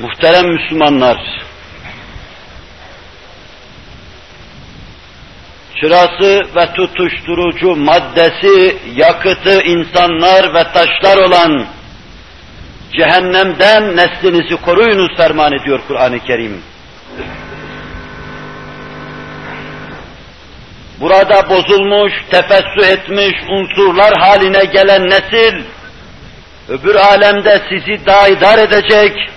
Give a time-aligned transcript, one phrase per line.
[0.00, 1.16] Muhterem Müslümanlar,
[5.80, 11.66] çırası ve tutuşturucu maddesi, yakıtı insanlar ve taşlar olan
[12.92, 16.62] cehennemden neslinizi koruyunuz ferman ediyor Kur'an-ı Kerim.
[21.00, 25.64] Burada bozulmuş, tefessü etmiş unsurlar haline gelen nesil,
[26.68, 29.35] öbür alemde sizi daidar edecek,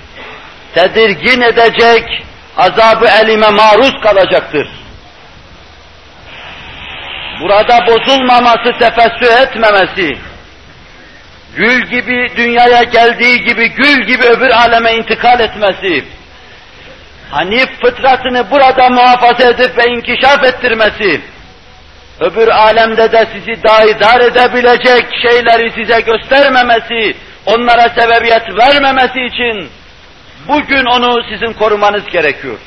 [0.73, 2.25] tedirgin edecek,
[2.57, 4.67] azabı elime maruz kalacaktır.
[7.41, 10.17] Burada bozulmaması, tefessü etmemesi,
[11.55, 16.05] gül gibi dünyaya geldiği gibi gül gibi öbür aleme intikal etmesi,
[17.31, 21.21] hanif fıtratını burada muhafaza edip ve inkişaf ettirmesi,
[22.19, 27.15] öbür alemde de sizi daidar edebilecek şeyleri size göstermemesi,
[27.45, 29.78] onlara sebebiyet vermemesi için
[30.47, 32.59] bugün onu sizin korumanız gerekiyor.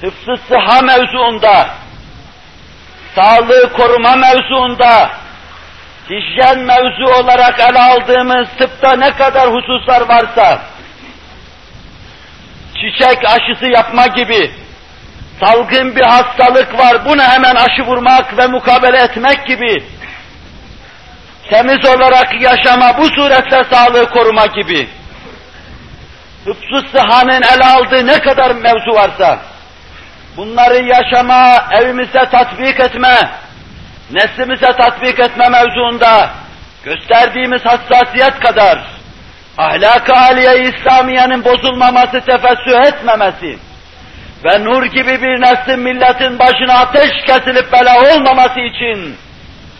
[0.00, 1.68] Hıfzı sıha mevzuunda,
[3.14, 5.10] sağlığı koruma mevzuunda,
[6.10, 10.62] hijyen mevzu olarak ele aldığımız tıpta ne kadar hususlar varsa,
[12.74, 14.50] çiçek aşısı yapma gibi,
[15.40, 19.84] salgın bir hastalık var, bunu hemen aşı vurmak ve mukabele etmek gibi,
[21.50, 24.88] temiz olarak yaşama, bu suretle sağlığı koruma gibi,
[26.46, 29.38] hıfzı sıhanın ele aldığı ne kadar mevzu varsa,
[30.36, 33.30] bunları yaşama, evimize tatbik etme,
[34.10, 36.30] neslimize tatbik etme mevzuunda
[36.84, 38.78] gösterdiğimiz hassasiyet kadar,
[39.58, 43.58] ahlak-ı aliye İslamiye'nin bozulmaması, tefessü etmemesi
[44.44, 49.16] ve nur gibi bir neslin milletin başına ateş kesilip bela olmaması için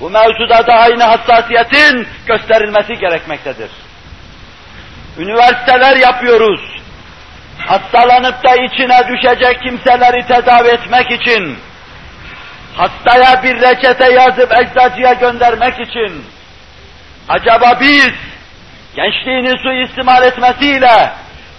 [0.00, 3.85] bu mevzuda da aynı hassasiyetin gösterilmesi gerekmektedir.
[5.18, 6.60] Üniversiteler yapıyoruz.
[7.58, 11.58] Hastalanıp da içine düşecek kimseleri tedavi etmek için,
[12.76, 16.24] hastaya bir reçete yazıp eczacıya göndermek için,
[17.28, 18.10] acaba biz
[18.96, 21.10] gençliğini suistimal etmesiyle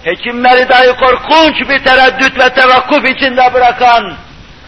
[0.04, 4.14] hekimleri dahi korkunç bir tereddüt ve tevakkuf içinde bırakan,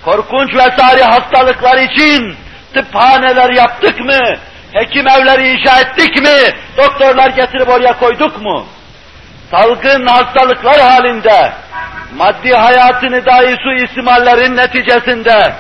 [0.05, 2.37] korkunç ve sari hastalıklar için
[2.75, 4.37] tıphaneler yaptık mı,
[4.73, 8.67] hekim evleri inşa ettik mi, doktorlar getirip oraya koyduk mu?
[9.51, 11.53] Salgın hastalıklar halinde,
[12.17, 15.55] maddi hayatını dahi suistimallerin neticesinde,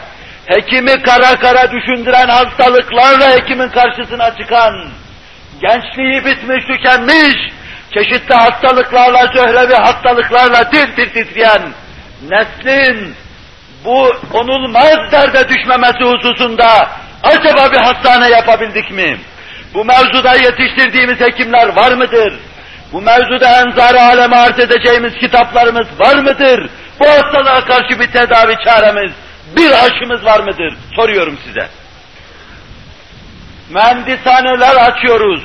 [0.46, 4.88] hekimi kara kara düşündüren hastalıklarla hekimin karşısına çıkan,
[5.60, 7.36] gençliği bitmiş tükenmiş,
[7.94, 11.62] çeşitli hastalıklarla, zöhrevi hastalıklarla tir tir titreyen
[12.28, 13.14] neslin
[13.84, 16.88] bu onulmaz derde düşmemesi hususunda
[17.22, 19.20] acaba bir hastane yapabildik mi?
[19.74, 22.34] Bu mevzuda yetiştirdiğimiz hekimler var mıdır?
[22.92, 26.70] Bu mevzuda enzar aleme arz edeceğimiz kitaplarımız var mıdır?
[27.00, 29.12] Bu hastalığa karşı bir tedavi çaremiz,
[29.56, 30.76] bir aşımız var mıdır?
[30.96, 31.68] Soruyorum size.
[33.70, 35.42] Mühendishaneler açıyoruz.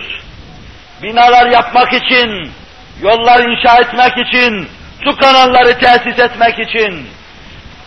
[1.03, 2.51] Binalar yapmak için,
[3.01, 4.67] yollar inşa etmek için,
[5.03, 7.07] su kanalları tesis etmek için,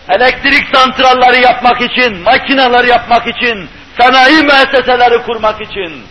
[0.09, 6.03] elektrik santralları yapmak için, makineler yapmak için, sanayi müesseseleri kurmak için.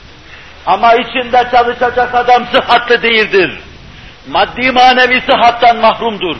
[0.66, 3.60] Ama içinde çalışacak adam sıhhatli değildir.
[4.28, 6.36] Maddi manevi sıhhattan mahrumdur.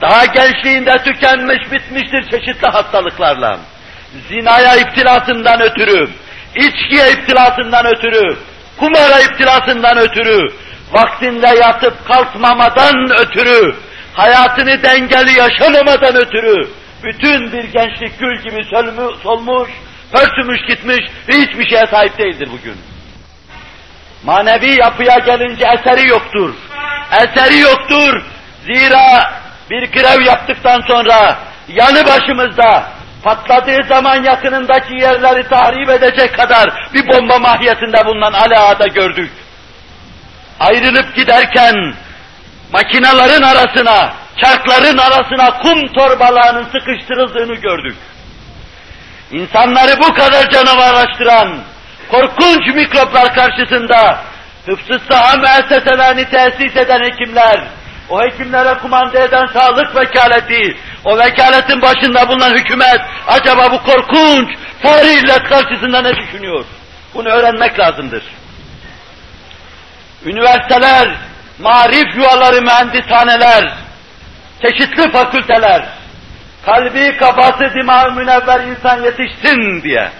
[0.00, 3.58] Daha gençliğinde tükenmiş bitmiştir çeşitli hastalıklarla.
[4.28, 6.10] Zinaya iptilasından ötürü,
[6.54, 8.36] içkiye iptilasından ötürü,
[8.78, 10.52] kumara iptilasından ötürü,
[10.92, 13.74] vaktinde yatıp kalkmamadan ötürü,
[14.14, 16.68] hayatını dengeli yaşamamadan ötürü,
[17.04, 19.70] bütün bir gençlik gül gibi solmu, solmuş,
[20.12, 22.95] pörsümüş gitmiş ve hiçbir şeye sahip değildir bugün.
[24.26, 26.54] Manevi yapıya gelince eseri yoktur.
[27.12, 28.22] Eseri yoktur.
[28.64, 29.32] Zira
[29.70, 31.38] bir grev yaptıktan sonra
[31.68, 32.84] yanı başımızda
[33.22, 39.30] patladığı zaman yakınındaki yerleri tahrip edecek kadar bir bomba mahiyetinde bulunan alada gördük.
[40.60, 41.94] Ayrılıp giderken
[42.72, 44.12] makinelerin arasına,
[44.42, 47.96] çarkların arasına kum torbalarının sıkıştırıldığını gördük.
[49.30, 51.58] İnsanları bu kadar canavarlaştıran,
[52.10, 54.20] korkunç mikroplar karşısında
[54.66, 57.62] hıfzı saha müesseselerini tesis eden hekimler,
[58.10, 64.48] o hekimlere kumanda eden sağlık vekaleti, o vekaletin başında bulunan hükümet, acaba bu korkunç
[64.82, 66.64] tarih illet karşısında ne düşünüyor?
[67.14, 68.22] Bunu öğrenmek lazımdır.
[70.24, 71.08] Üniversiteler,
[71.58, 73.72] marif yuvaları, mühendishaneler,
[74.62, 75.88] çeşitli fakülteler,
[76.66, 80.10] kalbi, kafası, dimağı münevver insan yetişsin diye,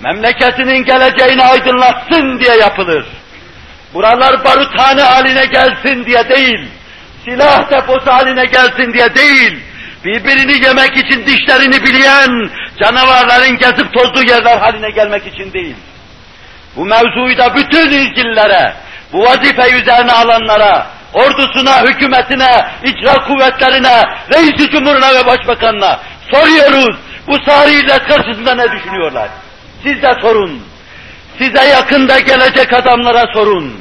[0.00, 3.06] memleketinin geleceğini aydınlatsın diye yapılır.
[3.94, 6.68] buralar baruthane haline gelsin diye değil,
[7.24, 9.60] silah deposu haline gelsin diye değil,
[10.04, 12.50] birbirini yemek için dişlerini bileyen
[12.82, 15.76] canavarların gezip tozduğu yerler haline gelmek için değil.
[16.76, 18.74] Bu mevzuyu da bütün ilgililere,
[19.12, 24.02] bu vazife üzerine alanlara, ordusuna, hükümetine, icra kuvvetlerine,
[24.34, 26.00] reisi cumhuruna ve başbakanına
[26.32, 26.96] soruyoruz.
[27.28, 29.28] Bu sariler karşısında ne düşünüyorlar?
[29.82, 30.62] Siz de sorun.
[31.38, 33.80] Size yakında gelecek adamlara sorun.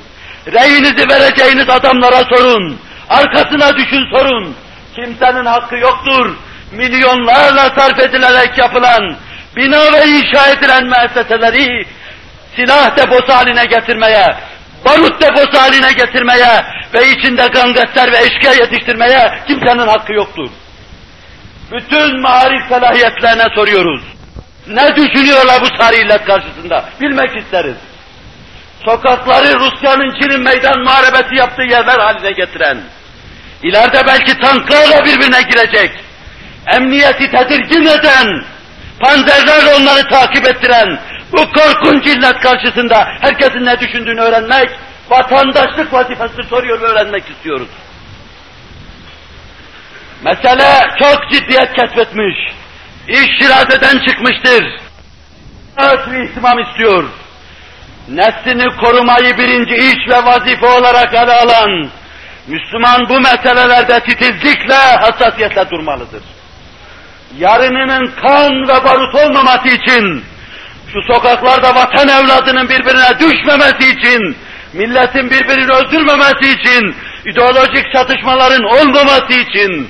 [0.53, 2.79] Reyinizi vereceğiniz adamlara sorun.
[3.09, 4.55] Arkasına düşün sorun.
[4.95, 6.35] Kimsenin hakkı yoktur.
[6.71, 9.15] Milyonlarla sarf edilerek yapılan,
[9.55, 11.85] bina ve inşa edilen müesseseleri
[12.55, 14.35] silah deposu haline getirmeye,
[14.85, 20.49] barut deposu haline getirmeye ve içinde gangster ve eşkıya yetiştirmeye kimsenin hakkı yoktur.
[21.71, 24.01] Bütün marif selahiyetlerine soruyoruz.
[24.67, 26.85] Ne düşünüyorlar bu sarı illet karşısında?
[27.01, 27.75] Bilmek isteriz.
[28.85, 32.77] Sokakları Rusya'nın Çin'in meydan muharebeti yaptığı yerler haline getiren,
[33.63, 35.91] ileride belki tanklarla birbirine girecek,
[36.75, 38.43] emniyeti tedirgin eden,
[38.99, 40.99] panzerlerle onları takip ettiren,
[41.31, 44.69] bu korkunç illet karşısında herkesin ne düşündüğünü öğrenmek,
[45.09, 47.69] vatandaşlık vazifesi soruyor ve öğrenmek istiyoruz.
[50.23, 52.56] Mesele çok ciddiyet kesbetmiş.
[53.07, 54.63] İş şirazeden çıkmıştır.
[56.11, 57.03] bir ihtimam istiyor.
[58.09, 61.89] Neslini korumayı birinci iş ve vazife olarak ele alan,
[62.47, 66.23] Müslüman bu meselelerde titizlikle, hassasiyetle durmalıdır.
[67.37, 70.23] Yarınının kan ve barut olmaması için,
[70.93, 74.37] şu sokaklarda vatan evladının birbirine düşmemesi için,
[74.73, 76.95] milletin birbirini öldürmemesi için,
[77.25, 79.89] ideolojik çatışmaların olmaması için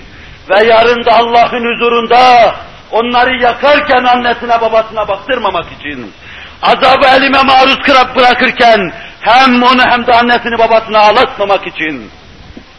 [0.49, 2.55] ve yarın da Allah'ın huzurunda
[2.91, 6.13] onları yakarken annesine babasına baktırmamak için,
[6.61, 7.77] azabı elime maruz
[8.15, 12.11] bırakırken hem onu hem de annesini babasına ağlatmamak için,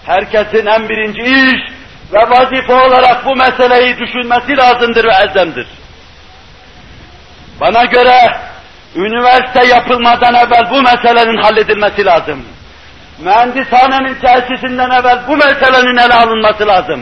[0.06, 1.78] herkesin en birinci iş
[2.12, 5.66] ve vazife olarak bu meseleyi düşünmesi lazımdır ve elzemdir.
[7.60, 8.18] Bana göre
[8.96, 12.44] üniversite yapılmadan evvel bu meselenin halledilmesi lazım.
[13.18, 17.00] Mühendishanenin tesisinden evvel bu meselenin ele alınması lazım.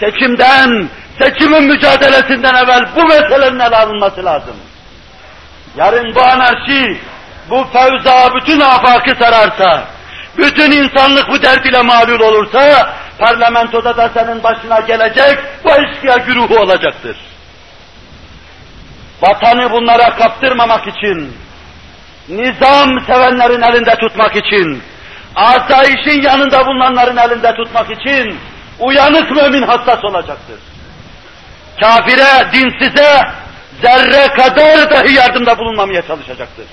[0.00, 0.88] Seçimden,
[1.18, 4.56] seçimin mücadelesinden evvel bu meselenin ele alınması lazım.
[5.76, 7.00] Yarın bu anarşi,
[7.50, 9.84] bu fevza bütün afakı sararsa,
[10.38, 16.56] bütün insanlık bu dert ile mağlul olursa, parlamentoda da senin başına gelecek bu eşkıya güruhu
[16.56, 17.16] olacaktır.
[19.22, 21.36] Vatanı bunlara kaptırmamak için,
[22.28, 24.82] nizam sevenlerin elinde tutmak için,
[25.34, 28.38] asayişin yanında bulunanların elinde tutmak için,
[28.78, 30.58] uyanık mümin hassas olacaktır.
[31.80, 33.20] Kafire, dinsize
[33.82, 36.66] zerre kadar dahi yardımda bulunmamaya çalışacaktır.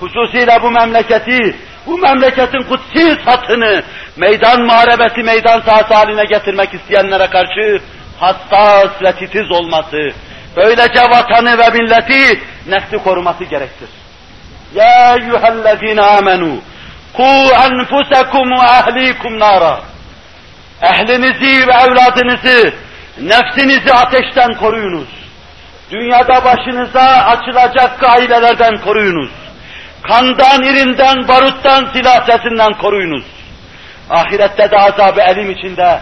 [0.00, 1.56] Hususiyle bu memleketi,
[1.86, 3.82] bu memleketin kutsi satını
[4.16, 7.80] meydan muharebesi, meydan sahası haline getirmek isteyenlere karşı
[8.20, 10.10] hassas ve titiz olması,
[10.56, 13.88] böylece vatanı ve milleti nefsi koruması gerektir.
[14.74, 16.60] Ya eyyühellezine amenu,
[17.12, 17.22] ku
[17.66, 19.80] enfusekum ve ehlikum nara.
[20.82, 22.72] Ehlinizi ve evladınızı,
[23.22, 25.08] nefsinizi ateşten koruyunuz.
[25.90, 29.30] Dünyada başınıza açılacak ailelerden koruyunuz.
[30.02, 33.24] Kandan, irinden, baruttan, silah sesinden koruyunuz.
[34.10, 36.00] Ahirette de azabı elim içinde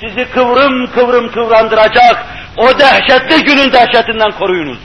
[0.00, 2.26] sizi kıvrım kıvrım kıvrandıracak
[2.56, 4.78] o dehşetli günün dehşetinden koruyunuz.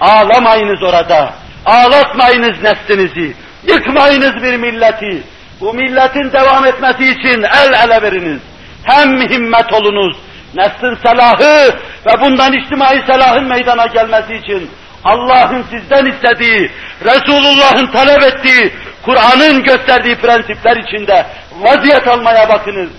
[0.00, 1.34] Ağlamayınız orada,
[1.66, 3.36] ağlatmayınız neslinizi,
[3.66, 5.22] yıkmayınız bir milleti.
[5.60, 8.40] Bu milletin devam etmesi için el ele veriniz.
[8.84, 10.16] Hem himmet olunuz,
[10.54, 11.74] neslin selahı
[12.06, 14.70] ve bundan içtimai selahın meydana gelmesi için
[15.04, 16.70] Allah'ın sizden istediği,
[17.04, 21.26] Resulullah'ın talep ettiği, Kur'an'ın gösterdiği prensipler içinde
[21.60, 22.90] vaziyet almaya bakınız.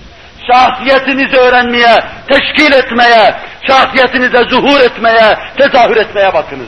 [0.51, 1.95] Şahsiyetinizi öğrenmeye,
[2.27, 3.35] teşkil etmeye,
[3.67, 6.67] şahsiyetinize zuhur etmeye, tezahür etmeye bakınız.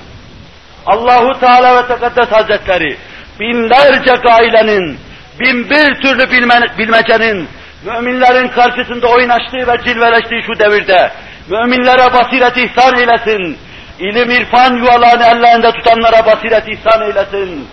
[0.86, 2.98] Allahu Teala ve Tekaddes Hazretleri
[3.40, 5.00] binlerce gailenin,
[5.40, 7.50] bin bir türlü bilme, bilmecenin,
[7.86, 11.12] müminlerin karşısında oynaştığı ve cilveleştiği şu devirde,
[11.50, 13.58] müminlere basiret ihsan eylesin,
[14.00, 17.68] ilim irfan yuvalarını ellerinde tutanlara basiret ihsan eylesin,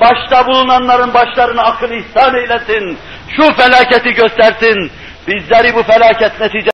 [0.00, 2.98] başta bulunanların başlarına akıl ihsan eylesin,
[3.36, 4.90] şu felaketi göstersin,
[5.28, 6.60] bizleri bu felaket netice